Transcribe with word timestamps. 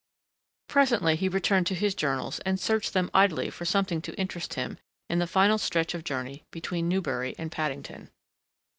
Presently 0.67 1.15
he 1.15 1.29
returned 1.29 1.67
to 1.67 1.75
his 1.75 1.93
journals 1.93 2.39
and 2.39 2.59
searched 2.59 2.93
them 2.93 3.11
idly 3.13 3.51
for 3.51 3.65
something 3.65 4.01
to 4.01 4.15
interest 4.19 4.55
him 4.55 4.79
in 5.11 5.19
the 5.19 5.27
final 5.27 5.59
stretch 5.59 5.93
of 5.93 6.03
journey 6.03 6.43
between 6.49 6.89
Newbury 6.89 7.35
and 7.37 7.51
Paddington. 7.51 8.09